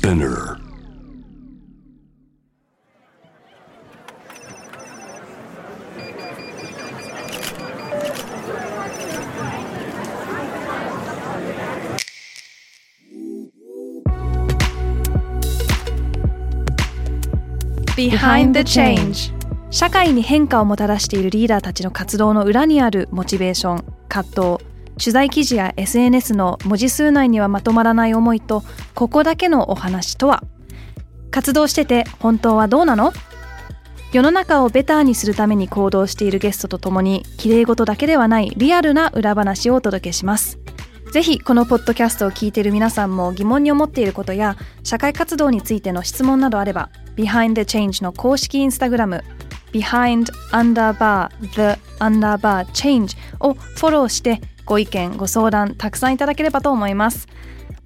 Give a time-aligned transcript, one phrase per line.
[0.00, 0.56] Spinner.
[19.70, 24.69] 社会に変化をもたらしているリーダーたちの活動の裏にあるモチベーション葛藤
[25.00, 28.62] 取材記事や SNS の文字数内にはまとまらない思いと
[28.94, 30.44] ここだけのお話とは？
[31.30, 33.12] 活動してて本当はどうなの？
[34.12, 40.58] 世の中をベターにするために行動しているゲストとともに綺麗事だけではないリアルな裏話をお届けします。
[41.12, 49.24] ぜひこのポッドキャストを聞いている皆さんも疑問に思っていることや社会活動についての質問などあれば Behind the Change の公式インスタグラム
[49.72, 54.40] Behind underbar the underbar change をフォローして
[54.70, 57.26] ご意見ご相談たくさんいただければと思います。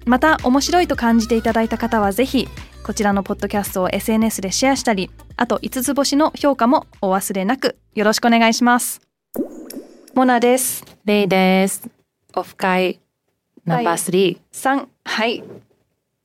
[0.05, 2.47] また面白いと感じていただいた方はぜひ
[2.83, 9.01] こちらのポッドキャストを SNS でシェアしたりあと5つ星の評価もお忘れなくよろしくお願いします。
[10.13, 10.85] モナです。
[11.05, 11.89] レイです。
[12.35, 12.99] オフ会
[13.65, 15.43] ナンバー3 3はい。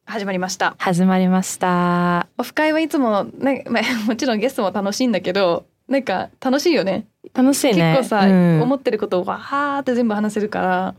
[0.05, 0.75] 始まりました。
[0.77, 2.27] 始まりました。
[2.37, 7.97] オフ会はいつもね、まあ、もちろんゲストも楽しいんだけどなんか楽しいよね楽しいね。
[7.99, 10.95] 結構さ、うん思ってることをわーって全部話せるから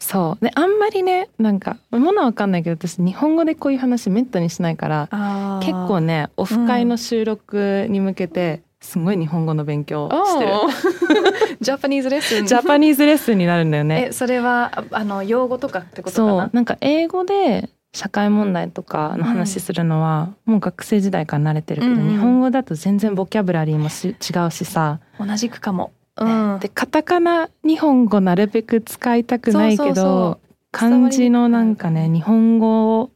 [0.00, 0.44] そう。
[0.44, 11.56] で、あんまりね、なんか、ものはわかんないけど、私日本語でこういう話めったにしないから、結構ね、オフ会の収録に向けて、すごい日本語の勉強してる。
[11.60, 14.06] Japanese lesson Japane se lesson になるんだよね。
[14.08, 16.42] えそれはああの用語とかってことかな？
[16.44, 16.50] そう。
[16.54, 22.08] なんか英語で社会問題とかの話するのは、もう学生時代から慣れてるけど、うんうん。
[22.10, 30.38] 日本語だと全然ボキャブラリーもし違うしさ、同じくかも、うん、でカタカナ日本語なるべく使いたくないけど
[30.70, 33.10] 漢字のなんかね日本語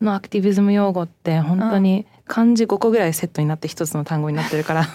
[0.00, 4.86] のアクティビズム用語って本当に漢字5個ぐらいセットになって一つの単語になってるから。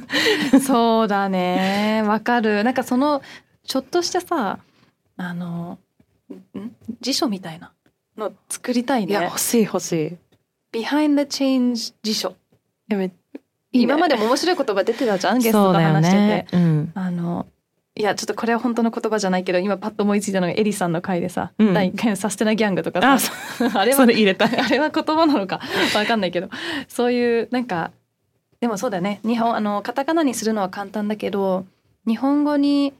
[0.60, 2.02] そうだね。
[2.06, 2.62] わかる。
[2.64, 3.22] なんかその
[3.64, 4.58] ちょっとしたさ
[5.16, 5.78] あの
[6.56, 6.70] ん？
[7.00, 7.72] 辞書みたいな
[8.16, 9.12] の作りたいね。
[9.12, 10.16] いや欲しい欲しい。
[10.72, 12.34] Behind the Change 辞書。
[12.88, 13.10] やめ
[13.72, 16.92] 今までも面白い言葉出てたじゃんゲストと話してて、ねうん。
[16.94, 17.46] あの
[17.96, 21.74] いやちょっとこれは本当の言葉じゃないけど今パッと思いついたのがエリさんの回でさ、うん。
[21.74, 23.18] 第1回のサステナギャングとかあ
[23.74, 24.46] あれは入れた。
[24.46, 25.60] あれは言葉なのか？
[25.94, 26.48] わかんないけど。
[26.88, 27.92] そういうなんか
[28.60, 29.20] でもそうだね。
[29.24, 31.66] 日本あのカタカナにするのは簡単だけど
[32.06, 32.92] 日本語に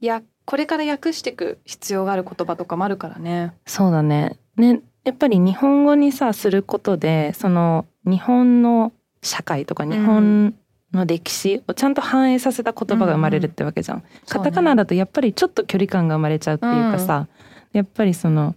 [0.00, 3.54] やこれから訳していく必要がある言葉とかもあるからね。
[3.66, 8.92] そうだねねやっぱり日本語にさすることでその日本の
[9.22, 10.54] 社会とか日本
[10.92, 14.04] の歴史をちゃんと反映させた言葉が生まれるってわけじゃん。
[14.28, 17.26] カタカナだとやっぱりちょっと距離感が生まれちゃうっていうかさ、
[17.72, 18.54] やっぱりその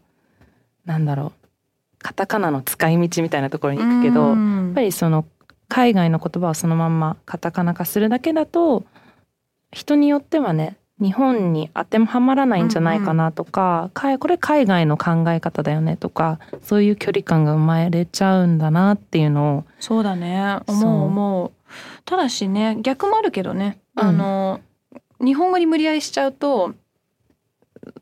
[0.86, 1.48] なんだろう
[2.00, 4.34] カタカナの使い道みたいなところに行くけど、や
[4.72, 5.26] っぱりその
[5.68, 8.84] 海外の言葉をそのまんまカタカナ化するだけだと
[9.72, 20.60] 人によってはね日本に当てはまらないんじゃないかなとか、かいこれ海外の考え方だよねとかそういう距離感が生まれちゃうんだなっていうのをそうだね。
[20.66, 21.52] 思う思う。
[22.06, 24.08] ただしね逆もあるけどね、うん。
[24.08, 24.62] あの
[25.24, 26.74] 日本語に無理やりしちゃうと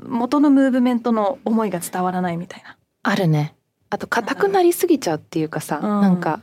[0.02, 2.78] 元のムーブメントの思いが伝わらないみたいな。
[3.04, 3.56] あるね。
[3.90, 6.02] あと硬くなりすぎちゃうっていうかさ、うん。
[6.02, 6.42] なんか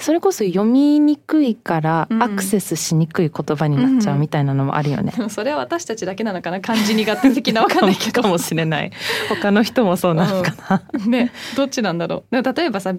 [0.00, 2.22] それこそ読みにくいからうん。
[2.22, 5.12] アクセスしにくい言葉になっちゃうみたいなのもあるよね。
[5.16, 6.60] でもそれは私たちだけなのかな？
[6.60, 8.82] 漢字苦手的なわかんないけどかもしれな？
[8.82, 8.90] い
[9.28, 11.06] 他の人もそうなのかな？
[11.06, 11.32] ね。
[11.56, 12.42] どっちなんだろう？
[12.42, 12.94] でも例えばさ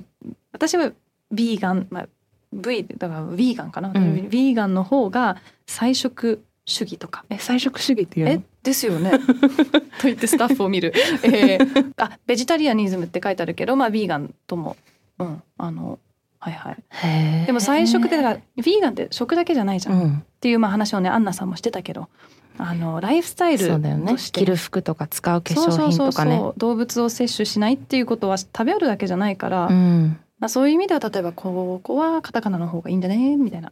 [0.53, 0.91] 私は
[1.31, 2.07] ビーガン、まあ、
[2.53, 3.93] V だからヴィーガンかな、ん。
[3.93, 7.25] ヴィーガンの方が菜食主義とか。
[7.29, 8.31] え菜食主義っていうの？
[8.33, 9.11] えですよね。
[9.99, 11.93] と言ってスタッフを見る、えー。
[11.97, 14.77] あベジタリアニズムって書いてあるけどまあビーガンとも。
[15.19, 15.43] うん。
[15.57, 15.99] あの
[16.41, 17.45] はいはい。
[17.45, 22.09] でも菜食ってだからビーガンって食だけじゃないじゃん、っうん、ていうまあ話をねアンナさんもしてたけど
[22.57, 24.39] あのライフスタイルとして。
[24.41, 26.53] 着る服とか使う化そう粧そうそう品とかねそう。
[26.57, 30.19] 動物を摂取しないっていうことは食べるだけじゃないから、うん。
[30.39, 33.37] まあ、そういう意味では例えばここはカタカナの方がいいんじゃね？
[33.37, 33.71] みたいな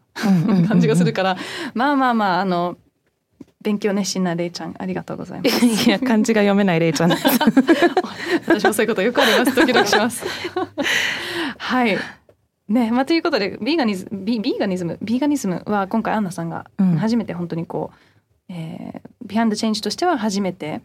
[0.68, 1.36] 感じがするから、
[1.74, 2.78] まあまあまああの
[3.62, 5.66] 勉強熱心なレイちゃんありがとうございます。
[5.66, 7.12] いや漢字が読めないレイちゃん
[8.48, 9.56] 私もそういうことよくあります。
[9.56, 10.24] ドキドキします。
[11.58, 11.98] はい。
[12.70, 16.98] ね、まあということでビーガニズムビビーガニズムビーガニズムは今回アンナさんがうん。
[16.98, 17.92] 初めて本当にこ
[18.50, 20.82] う、えー、ビハンドチェンジとしては初めて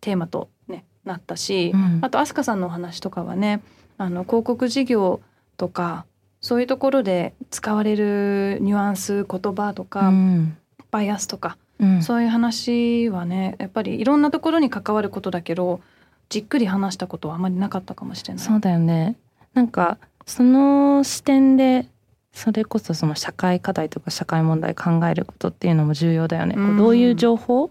[0.00, 1.98] テーマとねなったし、うん。
[2.00, 3.60] あとアスカさんのお話とかはね
[3.98, 5.20] あの広告事業
[5.56, 6.06] とか
[6.40, 10.56] そういうところで使われるニュアンス言葉とか、うん。
[10.92, 12.02] バイアスとかうん。
[12.04, 15.80] そういう話はねやっぱりいろんなところに関わることだけど
[16.28, 18.44] じっくり話したことはあまりなかったかもしれない。
[18.44, 19.16] そうだよね。
[19.54, 21.86] なんかその視点で
[22.32, 26.54] それこそその社会課題とか社会問題考えることっていうのも重要だよね。
[26.54, 27.70] こうどういう情報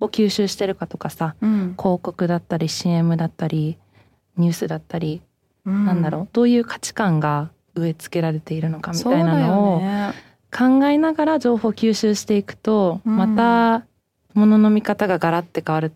[0.00, 1.74] を吸収してるかとかさ、うん。
[1.78, 3.76] 広告だったり CM だったり
[4.36, 5.20] ニュースだったり、
[5.66, 5.84] うん。
[5.84, 6.28] なんだろう？
[6.32, 9.80] どういう価値観が植え付けられているのかみたいなのを
[10.56, 13.16] 考えながら情報を吸収していくと、うん。
[13.16, 13.86] また
[14.32, 15.92] 物の見方がガラッて変わる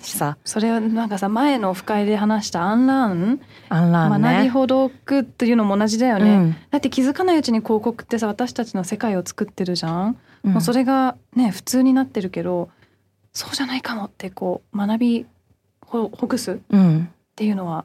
[0.00, 0.36] しさ。
[0.44, 4.28] それはなんかさ前のオフ会で話したアンラーン、アンラーンね。
[4.28, 6.56] 学びほどくっていうのも同じだよね、うん。
[6.70, 10.52] だって気づかないうちに広告ってさ私たちの世界を作ってるじゃん、うん。
[10.52, 12.68] もうそれがね普通になってるけど
[13.32, 15.26] そうじゃないかもってこう学び
[15.80, 17.84] ほほぐすっうん、ていうのは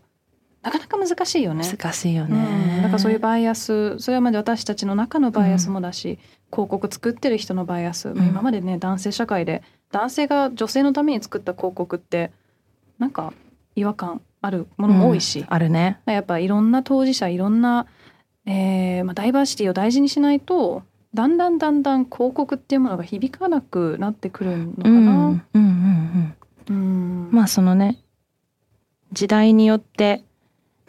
[0.62, 1.64] なかなか難しいよね。
[1.66, 2.80] 難しいようん、ね。
[2.82, 6.20] だからそういうバイアスそれはまで私たちの中のバイアスもだし、
[6.52, 8.30] 広告作ってる人のバイアス、まあうん。
[8.30, 12.32] 今までね男性社会で男性が女性のために作った広告って
[12.98, 13.34] なんか
[13.76, 16.00] 違和感あるものも多いし、うんあるね。
[16.06, 17.88] やっぱいろんな当事者いろんな、
[18.46, 20.84] えーまあ、ダイバーシティを大事にしないと
[21.14, 24.90] だんだんだんだん広告っていうものが響かなくなってくるのかな。
[24.90, 26.36] ん、うん、うん。
[26.70, 27.98] うんまあそのね
[29.12, 30.24] 時代によって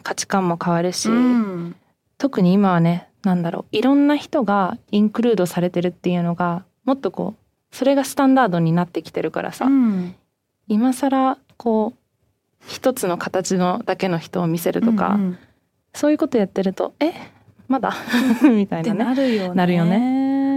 [0.03, 1.75] 価値観も変わるし、うん
[2.17, 7.40] 特に今はねなんだろういろんな人がインクルードされてるっていうのがもっとこう
[7.71, 10.15] それがスタンダードになってきてるからさ、うん。
[10.67, 11.99] 今更こう
[12.67, 15.37] 一つの形のだけの人を見せるとか、うんうん
[15.93, 17.11] そういうことやってるとえ
[17.67, 17.93] まだ？
[18.43, 19.03] みたいなね。
[19.03, 19.55] なるよね。
[19.55, 19.83] なるよ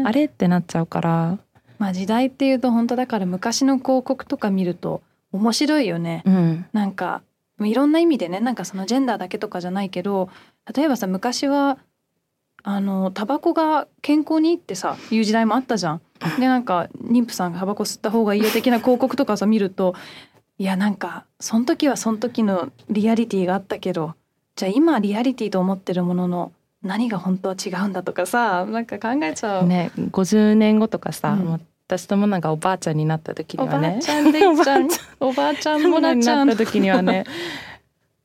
[0.06, 0.26] あれ？
[0.26, 1.38] ってなっちゃうから、
[1.78, 5.02] まあ時代っていうと本当だから昔の広告とか見ると
[5.32, 6.22] 面白いよね。
[6.24, 7.22] うん、なんか
[7.60, 10.28] いろんな意味でねなんかそのジェンダーだけとかじゃないけど
[10.72, 11.78] 例えばさ昔は
[12.62, 16.00] あのタバコが健康にいいってさいう時代もあったじゃん。
[16.38, 19.94] でなんか妊婦さんがタバコ吸った方がいいよ的な広告とかさ見ると
[20.58, 24.14] いやなんかその時はその時のリアリティがあったけど
[24.56, 29.66] じゃあ今リアリティと思ってるものの何が本当は違うんだとかさなんか考えちゃう。
[29.66, 31.60] ね50年後とかさ、うん。
[31.86, 34.88] 私ともなんかおばあちゃんになった時おばあにはねちゃんでいっちゃん。
[35.20, 37.24] おばあちゃんもなちゃん なった時にはね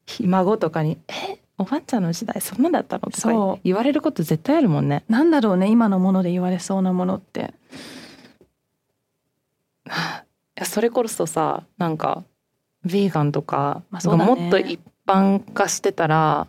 [0.05, 1.38] ひ孫とかに「え？
[1.59, 3.55] おばあちゃんの時代そんなだったの?」とそう。
[3.55, 5.03] か言われること絶対あるもんね。
[5.09, 7.53] なんだろうね今のもので言われそうなものって。
[9.85, 9.91] い
[10.55, 12.23] やそれこそさなんか
[12.85, 14.35] ヴィーガンとか,、まあそうだね。
[14.35, 16.47] もっと一般化してたら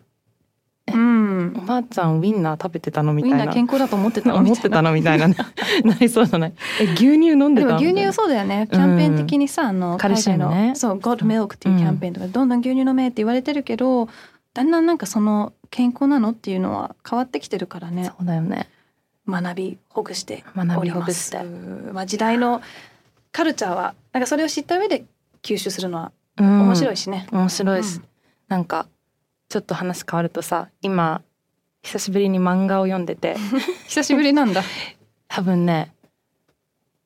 [0.93, 1.55] うん。
[1.57, 3.39] おばあちゃんウインナー食べてたのみみんな。
[3.39, 4.51] たいな健康だと思ってたのみたいな。
[4.51, 5.29] 思ってたのみたいな。
[5.29, 5.35] ね
[5.85, 6.53] なりそうじゃない？
[6.81, 8.69] え牛乳飲んでたでも牛乳うそうだよね。
[8.71, 10.45] キャンペーン的にさ、あのカルシウムね。
[10.45, 14.09] 海外のそう God Milk っていうキャンペーンとか、どんどん牛乳飲めって言われてるけど
[14.55, 18.07] だんだんなんかその健康なのっていうのは変わってきてるからね。
[18.07, 18.69] そうだよね。
[19.29, 21.01] 学びほぐしてお学びります。
[21.01, 21.43] ほぐして
[21.93, 22.61] まあ時代の
[23.33, 25.05] カルチャーはなんかそれを知った上で
[25.43, 28.05] 吸収するのは面面白いしね、面白いし、うん。
[28.49, 28.89] なんか
[29.49, 31.23] ちょっと話変わるとさ今
[31.83, 33.37] 久しぶりに漫画を読んでて。
[33.87, 34.63] 久しぶりなんだ。
[35.29, 35.93] 多分ね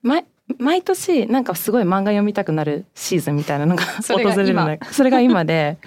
[0.02, 0.25] 毎
[0.58, 5.79] 毎年なんかすごい漫画読みたくなるシーズンみたいなのが訪れるんだそれが今で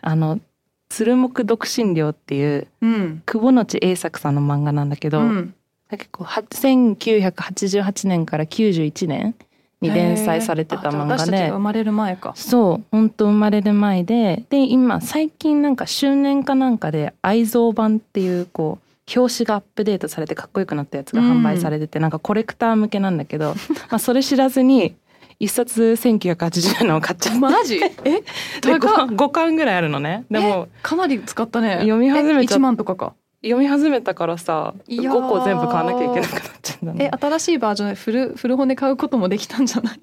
[0.00, 0.40] あの
[0.94, 3.22] 「鶴木独身寮」っていううん。
[3.26, 5.54] 久保之栄作さんの漫画なんだけど、うん。
[5.90, 9.34] 結構は1988年から91年
[9.80, 12.32] に連載されてた漫画で生まれる前か。
[12.36, 23.54] そう本当生まれる前でで今最近なんか周年かなんかで愛蔵版っていうこう表紙がアップデートされてかっこよくなったやつが販売されてて、なんかコレクター向けなんだけど
[23.90, 24.94] まあそれ知らずに
[25.38, 27.76] 一冊1980円のを買っちゃってマジ？
[28.04, 28.20] え？
[28.60, 29.06] で高っ。
[29.08, 30.24] 5, 巻ぐらいあるのね。
[30.30, 31.78] でもかなり使ったね。
[31.80, 33.14] 読み始めちゃっ1万とかか？
[33.42, 35.14] 読み始めたからさいやー。
[35.14, 37.10] 5個全部買わなきゃいけなくなっちゃうんだね。
[37.12, 39.98] え新しいバージョンで古古本で買うこともできたんじゃない？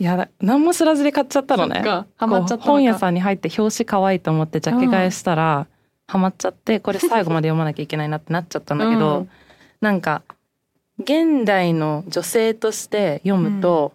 [0.00, 1.76] いや何も知らずで買っちゃったのね。
[1.76, 2.06] そっか。
[2.16, 5.66] ハマっちゃった本屋さんに入って表紙可愛いと思ってジャケ買いしたら、
[6.08, 9.30] ハマっちゃってこれ最後まで読まなきゃいけないなってなっちゃったんだけど、うん。
[9.80, 10.22] なんか
[10.98, 13.92] 現代の女性として読むと、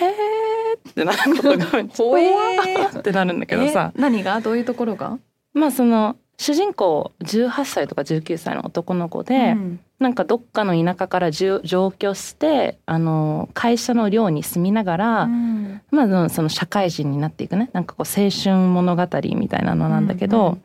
[0.00, 3.92] へーってなることが怖ーってなるんだけどさ。
[3.96, 4.40] え何が？
[4.40, 5.18] どういうところが？
[5.52, 9.80] まあその主人公18歳とか19歳の男の子で、うん。
[10.00, 15.80] なんかどっかの田舎からじゅ上京してあの会社の寮に住みながら、うん。
[15.90, 17.70] まあその社会人になっていくね。
[17.72, 20.62] なんかこう青春物語みたいなのなんだけど、うんうん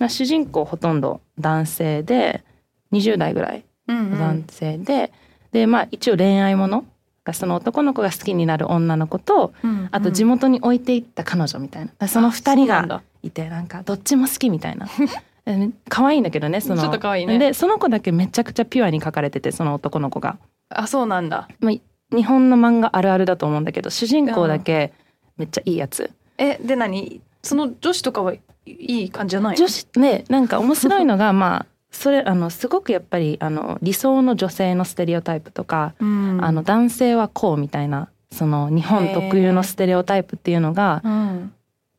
[0.00, 2.42] まあ主人公ほとんど男性で
[2.90, 5.12] 20代ぐらいうんの男性で、
[5.52, 6.86] でまあ一応恋愛もの
[7.32, 9.88] その男の子が好きになる女の子とうん。
[9.90, 12.08] あと地元に置いていった彼女みたいな。
[12.08, 14.86] その二人がいてなんかどっちも好きみたいな。
[15.46, 16.82] え可愛いんだけどねその。
[16.82, 17.38] ちょっと可愛いね。
[17.38, 20.38] でその子だけめちゃくちゃピュアに描かれててその男の子が。
[20.68, 21.48] あそうなんだ。
[21.60, 24.92] まあ、日本の漫画あるあるだと思うんだけど主人公だけ
[25.36, 26.10] めっちゃいいやつ。
[26.38, 27.20] えで何？
[27.42, 36.38] その女子とかはいい感じじゃない女子ねなんか面白いのが まあそれあのすごくやっぱりあの理想の女性のステレオタイプとか、うん。
[36.42, 41.52] あの男性はこうみたいなその日本特有のステレオタイプっていうのがうん。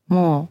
[0.08, 0.50] も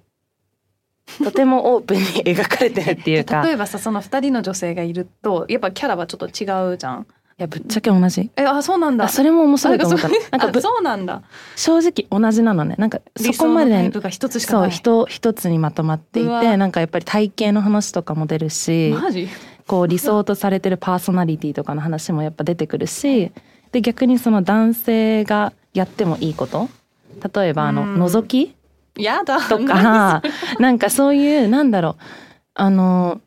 [1.20, 3.42] うとてもオープンに描かれてるっていうか。
[3.44, 7.06] 例いえばさその二人の女性がいるとやっぱキャラはちょっと違うじゃん
[7.40, 8.30] やぶっちゃけ同じ。
[8.36, 9.06] えあそうなんだ。
[9.06, 11.22] あそれも面白いと思ったのなんかそうなんだ。
[11.56, 12.74] 正直同じなのね。
[12.76, 18.94] なんかそこまで一つそう人一つにまとまっていてなんかやっぱり体型の話とかも出るし
[19.66, 23.32] こう理想とされてるパーソナリティとかの話もやっぱ出てくるし
[23.72, 26.68] で逆にその男性がやってもいいこと？
[27.34, 28.02] 例えばあのうん。
[28.02, 28.54] 覗き？
[28.96, 29.40] やだ。
[29.40, 30.22] とか
[30.58, 32.02] なんかそういうなんだろう。
[32.52, 33.22] あの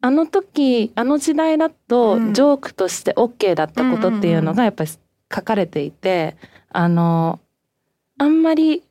[0.00, 2.34] あの時あの時代だとうん。
[2.34, 4.90] ジョークとして OK だったことっていうのがやっぱり
[5.34, 6.36] 書かれていて
[6.70, 7.40] あの
[8.18, 8.84] あんまり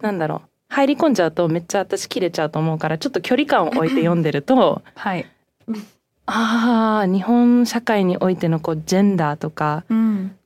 [0.00, 5.26] なんだろう入り込んじゃうとめっちゃ私切れちゃうと思うからちょっと距離感を置いて読んでると はい、
[6.26, 10.36] ああ日本社会においてのこうジェンダーとかうん、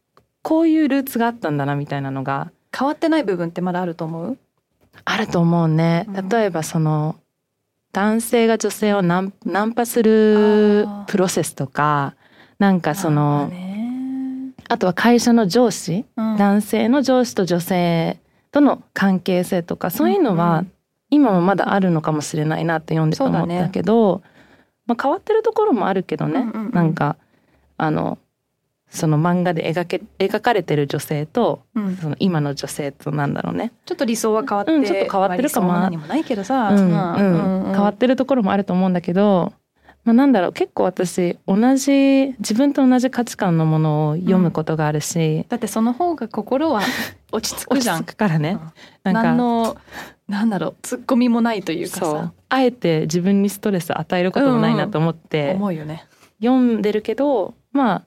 [0.42, 4.38] こういうルーツがあったんだなみたいなのが変わってない部分ってまだあると思う？
[5.04, 6.06] あると思うね。
[6.08, 6.28] うん。
[6.28, 7.16] 例えばその
[7.92, 12.14] 男性が女性をナンナンパするプロセスとか
[12.58, 13.80] なんかそのね。
[14.68, 16.36] あとは会社の上司うん。
[16.36, 18.20] 男性の上司と女性
[18.52, 20.72] との関係性とかそういうのうんはうん。
[21.10, 24.22] 今もまだあるのかもしれないなって読んでて思ったけど、
[24.86, 26.70] まあ、変わってるところもあるけどね、うんうんうん。
[26.72, 27.16] なんか
[27.76, 28.18] あの
[28.90, 31.96] その漫画で描け描かれてる女性とうん。
[31.96, 35.68] その今の女性となんだろうね、ちょっと理想は変わって、うんちょっと変わってるかも。
[35.68, 39.52] も何もないけどさ、うんまあうん変わってるところもあると思うんだけど、
[40.04, 40.52] まあ、なんだろう。
[40.52, 46.82] 結構私同じ自分と同じ価値観のものを読むことがあるし、だってその方が心は
[47.32, 48.04] 落ち着く落ちじゃん。
[48.04, 48.58] 着くからね、
[49.04, 49.22] なんか。
[49.22, 49.76] 何の
[50.26, 50.74] なんだろう。
[50.82, 52.32] ツッコミもないというかさ。
[52.48, 55.52] あえて自分にストレス与えることもないなと思って。
[55.54, 56.04] 思うよね。
[56.42, 58.02] 読んでるけどまあ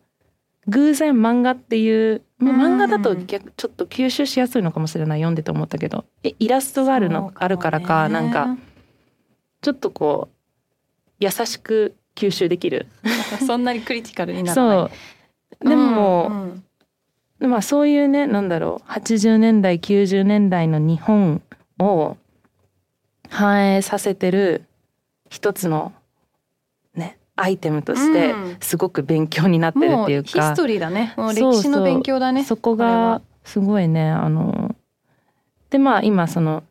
[0.67, 5.19] 偶然漫画っていう、漫画だと逆ちょっと吸収しやすいのかもしれない。
[5.19, 6.05] 読んでて思ったけど。
[6.23, 7.31] えイラストがあるの、ね。
[7.35, 8.57] あるからかなんか
[9.61, 12.87] ちょっとこう優しく吸収できる。
[13.45, 14.77] そんなにクリティカルにならない。
[14.89, 14.91] そ
[15.65, 15.69] う。
[15.69, 16.63] でも、うんうん
[17.49, 18.91] まあそういうねなんだろう。
[18.91, 21.41] 80年代90年代の日本
[21.79, 22.17] を
[23.29, 24.63] 反映させてる
[25.29, 26.02] 一つのね
[27.35, 28.57] アイテムとしてうん。
[28.59, 31.13] すごく勉強になってるっていうか、ヒストリーだね。
[31.17, 34.75] 歴史の勉強だねそこがすごいねあの
[35.69, 36.63] でまあ今その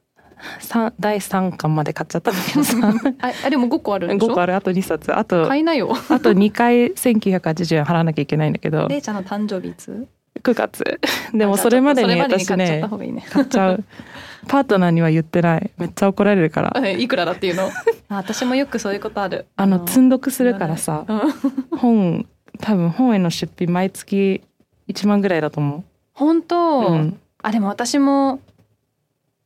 [0.58, 2.76] 三第3巻まで買っちゃったんだけどさ。
[3.20, 4.54] ああでも5個あるんでしょ？5個ある。
[4.54, 5.16] あと2冊。
[5.16, 5.94] あと買いなよ。
[6.08, 8.86] あと2回1980円払わなきゃいけないんだけど。
[8.88, 10.06] れいちゃんの誕生日いつ？
[10.42, 11.00] 9月。
[11.32, 13.24] でもそれまでに私ねた方がいいね。
[13.30, 13.84] 買っちゃう。
[14.48, 15.70] パートナーには言ってない。
[15.78, 16.82] めっちゃ怒られるから。
[16.84, 17.70] えいくらだっていうの？
[18.08, 19.46] あ私もよくそういうことある。
[19.56, 21.78] あの積んどくするからさうん。
[21.78, 22.26] 本
[22.60, 24.42] 多分本への出費毎月
[24.88, 28.40] 1万ぐらいだと思本当、う、うん、あでも私も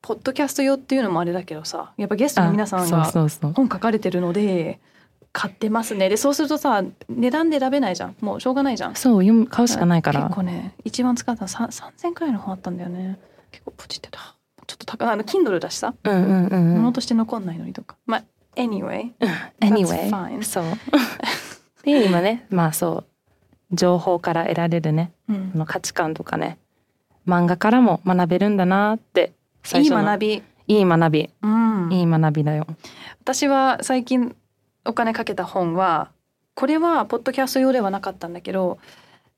[0.03, 3.05] ポッドキャスト用っていうのもあれだけどさやっぱゲストの皆さんが
[3.55, 4.79] 本書かれてるので
[5.37, 6.09] 買ってますね。
[6.09, 8.17] でそうするとさ値段で選べないじゃん。
[8.23, 8.97] もうしょうがないじゃん。
[8.97, 10.23] そう買うしかないから。
[10.23, 13.19] 結構ね一番使ったのさ3000くらいの本あったんだよね。
[13.51, 14.35] 結構ポチってた。
[14.67, 15.09] ちょっと高い。
[15.11, 16.75] あの Kindle だしさ、うんうんうんうん。
[16.79, 17.97] 物として残んないのにとか。
[18.07, 18.25] まあ
[18.57, 19.13] anyway.
[19.61, 20.43] Anyway fine.
[20.43, 20.65] そう。
[20.73, 23.05] っていう今ねまあそ
[23.71, 25.13] う情報から得られるね。
[25.29, 25.51] うん。
[25.53, 26.57] この価値観とかね。
[27.29, 31.31] 漫画からも学べるんだなって最いい学び、いい学び。
[31.43, 32.67] うん、いい学びだよ。
[33.21, 34.35] 私は最近
[34.87, 36.11] お金かけた本は
[36.55, 38.79] これはポッドキャスト用ではなかったんだけど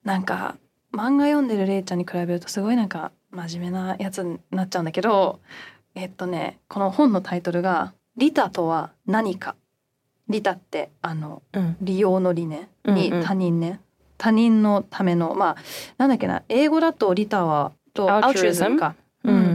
[0.04, 0.56] なんか
[0.92, 5.40] 漫画読んでるれいちゃんに比べるとすごいなんか真面目なやつになっちゃうんだけど
[5.94, 9.54] えっとねこの本のタイトルが「利他とは何か」
[10.28, 11.76] 利他ってあのうん。
[11.80, 13.24] 利用の利ねにうんうん。
[13.24, 13.80] 他人ね、
[14.18, 15.56] 他人のためのまあ
[15.96, 18.86] なんだっけな英語だと利他はと Altruism？altruism か。
[18.88, 18.96] ううんん、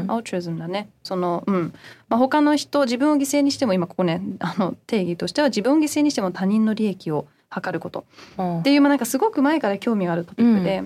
[0.07, 0.89] altruism だね。
[1.03, 1.73] その、うん、
[2.09, 8.05] まあ、他の人、自分を犠牲にしても、今ここね、あの定義としては、自分を犠牲にしても他人の利益を図ること。
[8.37, 10.83] うんっていう、まあ、なんかすごく前から興味があるトピックで。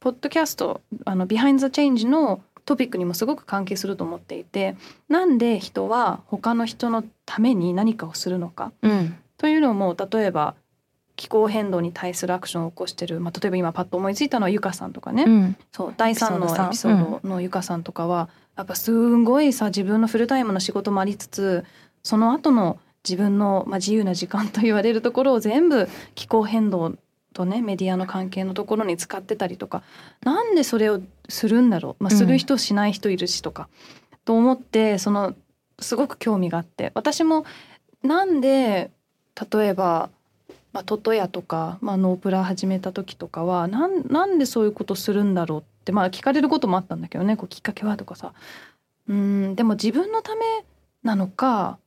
[0.00, 4.76] ポッドキャスト、あの、 Behind the Change のトピックにもすごく関係すると思っていて。
[5.08, 8.72] なんで人は他の人のために何かをするのか。
[8.82, 10.54] うんというのも、例えば。
[11.20, 21.64] 気候変動に対するアクションを起こしてる、まあ、例えば今パッと思いついたのはゆかさんとかね、うんそう第3のエピソードさんエピソードのゆかさんとかは、やっぱすんごいさ自分のフルタイムの仕事もありつつ
[22.02, 22.78] その後の
[23.08, 26.96] 自分の、まあ、自由な時間と言われるところを全部気候変動
[27.32, 29.82] とねメディアの関係のところに使ってたりとか
[30.22, 32.18] なんでそれをするんだろう、まあ、うん。
[32.18, 33.68] する人しない人いるしとか、
[34.24, 35.34] と思ってその
[35.78, 37.44] すごく興味があって私も
[38.02, 38.90] なんで
[39.52, 40.10] 例えば、
[40.72, 48.32] まあ、トトヤとか、まあ、ノープラ始めた時とかはなんなんでそういうことするんだろうってまあ聞かれることもあったんだけどねこうきっかけはとかさ。
[49.08, 50.64] うんでも自分のため
[51.02, 51.78] なのか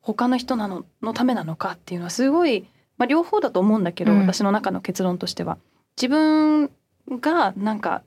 [0.00, 2.66] 他の人なののためなのかっていうのはすごい、
[2.98, 4.18] まあ、両方だと思うんだけど、うん。
[4.20, 5.58] 私の中の結論としては。
[5.96, 6.70] 自分
[7.08, 8.02] がなんか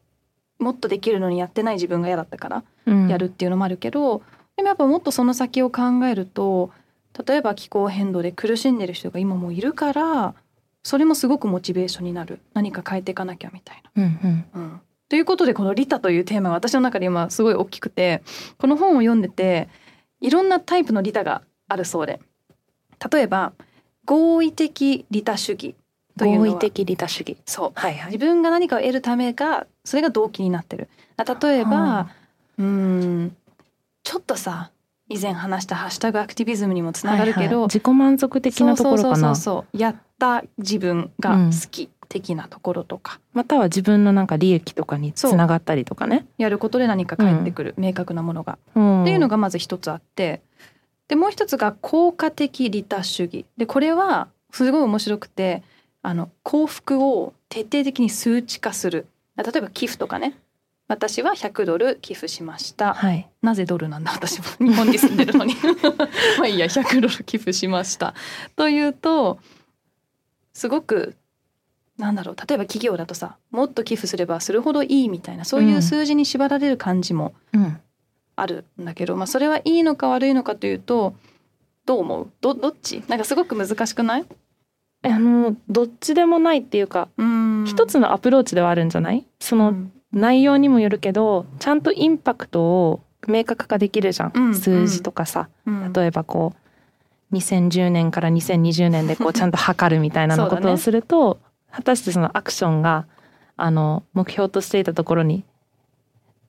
[0.60, 3.08] もっとできるのにやってない自分が嫌だったからうん。
[3.08, 4.22] やるっていうのもあるけど、
[4.56, 6.72] でもやっぱもっとその先を考えると
[7.28, 10.34] 例えば気候変動で苦しんでる人が今もいるから
[10.84, 12.40] それもすごくモチベーションになる。
[12.54, 14.46] 何か変えていかなきゃみたいうんうん。
[14.54, 14.60] な。
[14.62, 18.24] うん、ということでこの「リタ」というテーマが私の中で今すごい大きくて
[18.58, 19.70] この本を読んでて
[20.22, 22.20] いろんなタイプの利他があるそうで。
[23.12, 23.54] 例えば
[24.06, 25.76] 合意的利他主義
[26.18, 27.38] というのは合意的利他主義。
[27.46, 27.72] そう。
[27.76, 30.90] はいは自分が何かを得るためがそれが動機になってる。
[31.16, 32.10] あ例えば、は
[32.58, 33.36] うーん
[34.04, 34.72] ちょっとさ
[35.10, 37.64] 以前話したハッシュタグアクティビズムにもつながるけど、はいはい。
[37.66, 39.78] 自己満足的なところかそうそうなそうそう。
[39.78, 46.26] やった自分が好き的なところとか、または自分のなんか利益とかにつながったりとかね。
[46.38, 49.02] やることで何か返ってくる、明確なものが、うん。
[49.04, 50.42] っていうのがまず一つあって。
[51.08, 53.46] でもう一つが効果的利他主義。
[53.58, 55.64] でこれはすごい面白くて
[56.02, 59.08] あの幸福を徹底的に数値化する。
[59.38, 60.38] 例えば寄付とかね。
[60.90, 62.94] 私は100ドル寄付しました。
[62.94, 63.28] はい。
[63.42, 64.12] なぜドルなんだ？
[64.14, 65.54] 私も日本に住んでるのに。
[66.40, 68.14] まあいいや100ドル寄付しました。
[68.56, 69.40] というと
[70.54, 71.16] すごく
[71.98, 77.80] なんだろう例えば企業だとさもっと寄付すればするほどいいみたいなそういう数字に縛られる感じもうん。
[78.40, 81.16] あるんだけど、まあ、それはいいのか悪いのかというと
[81.88, 82.32] どう思う？
[82.42, 83.02] どどっち？
[83.08, 84.26] なんかすごく難しくない？
[85.04, 87.66] あのどっちでもないっていうか、うん。
[87.66, 89.26] 一つのアプローチではあるんじゃない？
[89.40, 89.92] そのうん。
[90.12, 94.32] 内容にもよるけど、ちゃんとインパクトを明確化できるじゃん。
[94.36, 94.56] うん。
[94.56, 95.92] 数字とかさ、うん。
[95.94, 96.54] 例えばこ
[97.32, 101.40] う2010年から2020年でこう ちゃんと測るみたいなことをすると、
[101.78, 103.06] 果たしてそのアクションが
[103.56, 105.46] あの目標としていたところに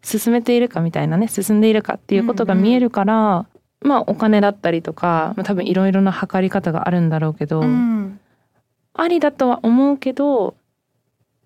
[0.03, 3.47] 進めているかみたいなね進んでいるかっていうことが見えるから、
[3.83, 8.19] まあお金だったりとか、まあ、多分いろいろな測り方があるんだろうけど、うん。
[8.95, 10.57] ありだとは思うけど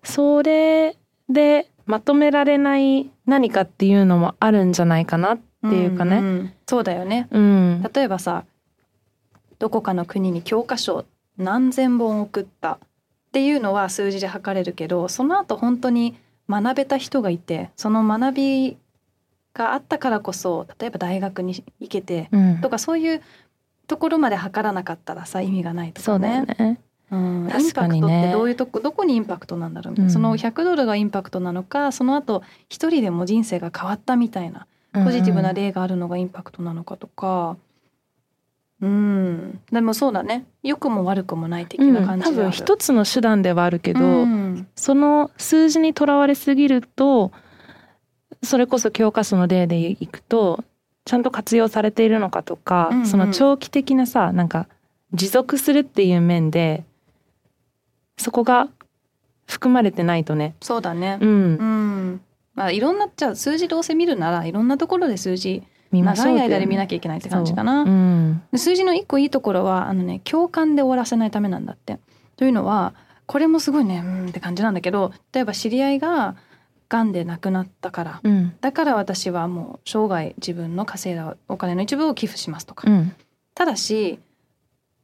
[0.03, 0.97] それ
[1.29, 6.21] でまとめられない何かっていうのもあるんじゃないかなっていうかね。
[6.21, 7.27] んんそうだよね。
[7.31, 7.85] うん。
[7.93, 8.45] 例えばさ
[9.59, 11.03] どこかの国に教科書
[11.37, 12.79] 何千本送った
[13.33, 16.15] っていうのは数字で測れるけどその後本当に
[16.47, 18.77] 学べた人がいてその学び
[19.55, 22.61] があったからこそ例えば大学に行けてうん。
[22.61, 23.23] とかそういう
[23.87, 26.55] ところまで測らなかったらさ意味がないとそうだよかね。
[26.59, 26.81] ね。
[27.09, 29.91] うん、インパクトってどういうとこどこにインパクトなんだろう？
[29.93, 30.13] みたいな、うん。
[30.13, 37.57] その100ドルがインパクトなのかその後一人でも人生が変わったみたいなポジティブな例があるのがインパクトなのかとか
[38.83, 39.61] うん。
[39.71, 40.45] でもそうだね。
[40.61, 41.93] 良くも悪くもない的うん。
[41.93, 44.67] な感じ多分一つの手段ではあるけど、うん。
[44.75, 47.31] その数字にとらわれすぎると
[48.43, 50.65] それこそ教科書の例でいくと
[51.05, 53.07] ちゃんと活用されているのかとか、うんうん。
[53.07, 54.67] その長期的なさなんか
[55.13, 56.83] 持続するっていう面で
[58.17, 58.67] そこが
[59.47, 60.55] 含まれてないとね。
[60.61, 61.19] そうだね。
[61.21, 61.29] うん。
[61.29, 62.21] うん。
[62.53, 67.93] まあいろんなじゃあ数字どうせ見るならいろんなところで数字見ま長い間で見なきゃいけないって感じかな、そう。
[67.93, 68.41] うん。
[68.51, 71.99] で数字の一個いいところはあのね共感で終わらせないためなんだって。
[72.37, 72.93] というのは
[73.27, 76.35] これもすごいねうんって感じなんだけど例えば知り合いが
[76.89, 78.21] 癌で亡くなったから。
[78.23, 78.55] うん。
[78.61, 83.13] だから私はもう生涯自分の稼いだお金の一部を寄付しますとか、うん。
[83.53, 84.19] ただし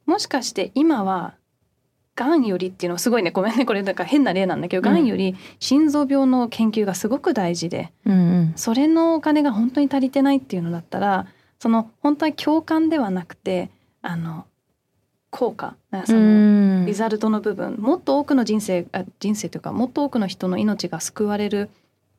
[0.06, 1.34] もしかして今は
[2.16, 11.26] がんよりっていうのはすごいねごめんねこれなんか変な例なんだけどうんがんより心臓病の研究がすごく大事でうんうんそれのお金が本当に足りてないっていうのだったら
[11.58, 13.70] その本当は共感ではなくて
[14.02, 14.46] あの
[15.30, 16.22] 効果そのう
[16.82, 21.70] んリザルトの部分もっと多くの人生あ人生というかもっと多くの人の命が救われる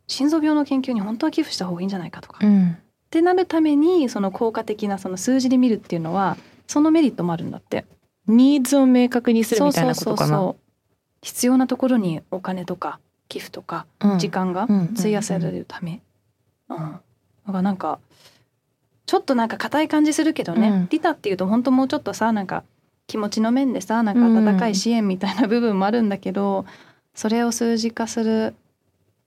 [0.07, 2.45] 心臓病の研究に本当は寄付した方がいいんじゃないかとか。
[2.45, 2.77] うん
[3.11, 7.83] ってなるためにその効果的なその数字で見るっていうのはそのメリットもあるんだって。
[8.27, 10.39] ニーズを明確にするみたいなことかな？
[10.41, 10.55] う
[11.21, 16.01] 必要なところにお金とか寄付とかうん時間がうん費やされるため。
[16.69, 17.01] うんだか
[17.53, 17.99] らなんか
[19.05, 22.63] ちょっとなんか硬い感じするけどね、うんリタっていうと本当もうちょっとさなんか
[23.07, 26.65] 気持ちの面でさなんか温かい支援みたいな部分もあるんだけど、
[27.13, 28.53] それを数字化する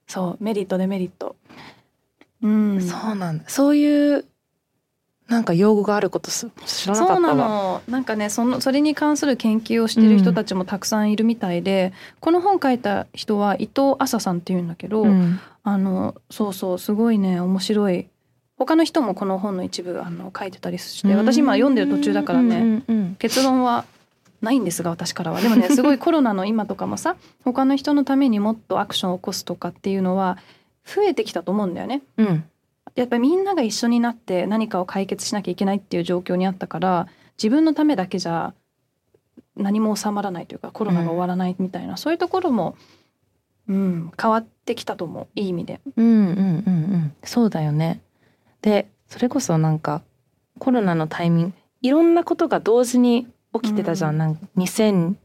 [0.07, 1.35] そうメリットデメリット。
[2.41, 3.43] うん、そうなんだ。
[3.47, 4.25] そういう
[5.27, 7.33] なんか用語があることす知らなかそうな。
[7.33, 7.81] の。
[7.87, 15.39] なんかねそのそれに関する研究をしてる人たちもたくさんいるみたいで、この本書いた人は伊藤麻さんっていうんだけど、うん。
[15.63, 18.07] あのそうそうすごいね面白い。
[18.57, 23.15] 他の人もこの本の一部あの書いてたりして私今読んでる途中だからね、うんうんうん。
[23.15, 23.83] 結論は
[24.41, 25.41] ないんですが私からは。
[25.41, 30.37] でもねすごいコロナの今とかもさ他の人のためにもっとアクションを起こすとかっていうのは
[30.85, 32.03] 増えてきたと思うんだよね。
[32.17, 32.43] うん
[32.95, 38.53] やっぱりみんなが一緒になって何かを解決しなきゃいけないっていう状況にあったから自分のためだけじゃ
[39.57, 42.75] 何も収まらないというかコロナが終わらないみたいな、そういうところも、
[43.67, 45.27] うん、変わってきたと思う。
[45.35, 45.81] いい意味で。
[45.95, 46.41] うんうんうんう
[46.97, 47.13] ん。
[47.23, 48.01] そうだよね。
[48.61, 50.01] でそれこそなんか
[50.59, 54.17] コロナのタイミングいろんなことが同時に起きてたじゃん,、うん。
[54.17, 55.15] なんか2020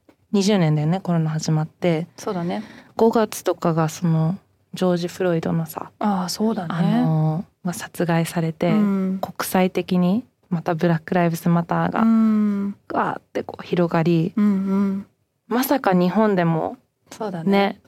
[0.59, 2.07] 年だよねコロナ始まって。
[2.17, 2.63] そうだね。
[2.97, 4.39] 5月とかがその
[4.75, 6.75] ジョージ・フロイドのさ、ああそうだね。
[6.75, 9.19] あのが殺害されて、うん。
[9.21, 12.77] 国際的にまたブラック・ライブズ・マターうがん。
[12.89, 15.07] ガーってこう広がりうんうん。
[15.49, 16.77] まさか日本でも
[17.11, 17.51] そうだね。
[17.51, 17.81] ね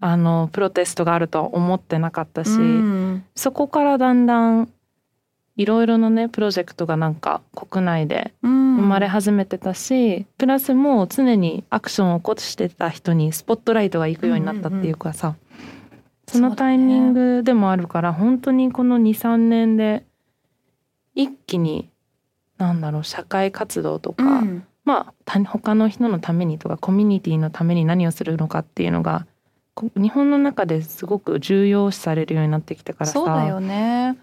[0.00, 3.24] あのプロテストがあるとは思ってなかったし、うん。
[3.34, 4.70] そこからだんだん
[5.56, 15.36] いろいろなねプロジェクトがなんか国内でうん、生まれ始めてたし、プラスもう常にアクションを起こしてた人にスポットライトが行くようになったっていうかさ、
[16.26, 20.04] そのタイミングでもあるから本当にこの23年で
[21.14, 21.90] 一気に
[22.58, 24.66] なんだろう社会活動とか、うん。
[24.84, 29.26] まあ他他の人のためにとかコミュニティのために何をするのかっていうのが
[29.74, 33.12] こ日本の中ですごく重要視されるようになってきたからさ。
[33.12, 34.16] そうだよね。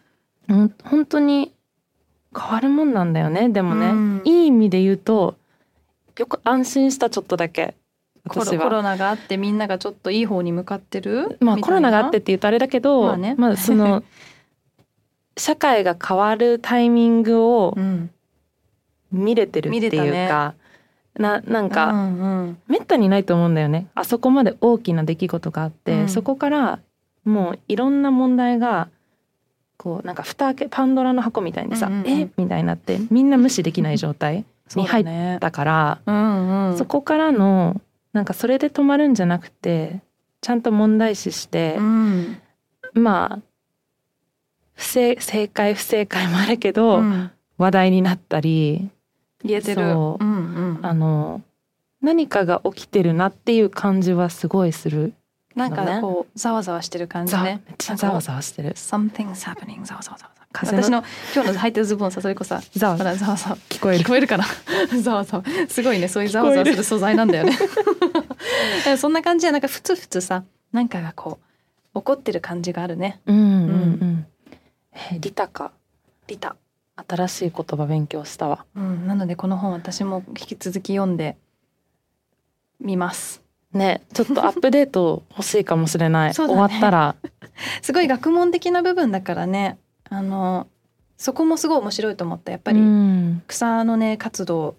[0.47, 1.53] 本当に
[2.37, 4.21] 変わるもんなんだよねでもね、うん。
[4.25, 5.35] いい意味で言うと
[6.17, 7.75] よく安心したちょっとだけ
[8.27, 11.37] コロナがあってみんながちょっといい方に向かってる？
[11.39, 13.35] まあコロナがあってって言うとあれだけど、まあね。
[13.57, 14.03] その
[15.37, 18.11] 社会が変わるタイミングをうん、
[19.11, 20.53] 見れてるっていうか、
[21.15, 22.57] ななんか、うんうん。
[22.67, 23.87] めったにないと思うんだよね。
[23.95, 26.09] あそこまで大きな出来事があって、うん。
[26.09, 26.79] そこから
[27.25, 28.89] もういろんな問題が
[29.77, 32.07] こうなんか蓋開けパンドラの箱みたいにさ「うんうんうん。
[32.07, 32.29] え？
[32.37, 37.81] みたいになってみんな無視できない状態に入ったから、 うんうん、そこからの
[38.13, 40.01] なんかそれで止まるんじゃなくて
[40.41, 42.37] ちゃんと問題視してう、ん。
[42.93, 43.39] まあ
[44.73, 47.31] 不正正解不正解もあるけど、うん。
[47.57, 48.89] 話題になったり
[49.43, 49.83] 言えてる。
[49.93, 51.41] そううんうん、あの
[52.01, 55.13] 何かが起きてるなっていう感じはすごいする。
[55.55, 58.71] なんかこうざわざわしてる感じざねめっちゃざわざわしてる。
[58.71, 60.83] Something's happening ざわざわざわ風の。
[60.83, 62.97] 私の今日の履いてるズボンさそれこそさざわ。
[62.97, 63.57] ざわざわ。
[63.69, 64.03] 聞こえる。
[64.03, 64.45] 聞こえるかな？
[65.01, 65.43] ざわざわ。
[65.69, 67.57] すごいねそういうざわざわする素材なんだよね。
[68.97, 71.39] そんな感じでなんかふつふつさなんかがこ
[71.93, 73.19] う怒ってる感じがあるね。
[73.25, 73.45] うんうんう
[74.05, 74.25] ん。
[74.93, 75.71] えリタカ
[76.27, 76.55] リタ。
[77.07, 78.65] 新しい言葉勉強したわ。
[78.75, 81.37] うん、なのでこの本私も引き続き読んで
[82.79, 83.41] みます。
[83.73, 86.29] ねちょっとアップデート欲しいかもしれない。
[86.31, 86.33] ね。
[86.33, 87.15] 終わったら。
[87.81, 89.77] すごい学問的な部分だからね
[90.11, 90.67] あの
[91.17, 94.75] そこもすごい面白いと思ったやっぱり、うん草のね活動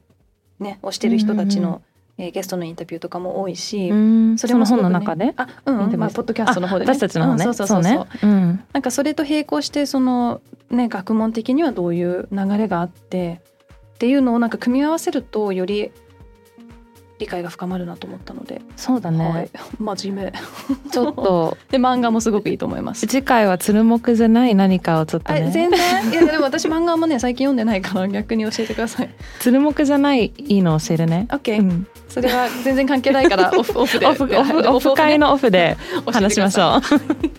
[0.60, 1.80] ねをしてる人たちの、うんうん
[2.18, 5.32] えーゲストのインタビューとかも多いし、うんそれもね本の中で？
[5.36, 7.46] あうん、まあポッドキャストの方で、ね、あ私たちの方ね。
[7.46, 8.06] うんそうそうそうそうね。
[8.22, 8.64] うん。
[8.74, 13.40] なんかそれと並行してそのね学問的にはどういう流れがあって
[13.94, 15.90] っていうのをなんか組み合わせるとより
[17.22, 19.28] 理解が深まるなと思ったので、そうだね。
[19.28, 20.32] はい、 真面目
[20.90, 23.06] ちょっと で漫画もすごくいいと思います。
[23.06, 25.50] 次回は鶴木じゃない何かをちょっとあね。
[25.52, 29.10] 全然いやでも私漫画もね最近読んでないから逆に教えてください。
[29.38, 31.26] 鶴木じゃないいいの教えるね。
[31.30, 36.80] OK、うんそれは全然関係ないからオフオフでオフオフオフ会のオフで話しましょう。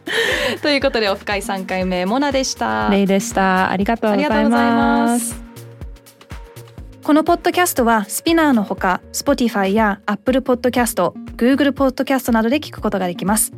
[0.61, 2.91] ということでオフ会3回目モナでしたう。
[2.91, 3.69] レイでした。
[3.69, 5.19] ありがとうあございま。
[5.19, 5.42] す。
[7.03, 13.51] このポッドキャストはスピナーのほか Spotify や Apple Podcast、Google Podcast などで聞くことができます。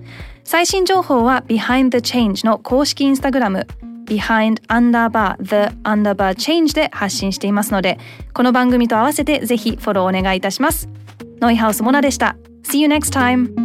[0.43, 3.67] 最新情報は Behind the Change の公式インスタグラム
[4.05, 7.99] Behind Underbar The Underbar Change で発信していますので
[8.34, 10.89] この番組と合わせてぜひフォローお願いいたします。
[11.39, 12.36] ノイハウスモナでした。
[12.63, 13.64] See you next time!